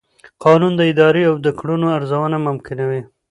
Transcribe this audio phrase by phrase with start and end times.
[0.43, 3.01] قانون د ادارې د کړنو ارزونه ممکنوي.